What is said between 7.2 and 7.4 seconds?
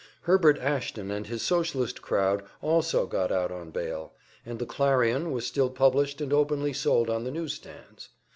the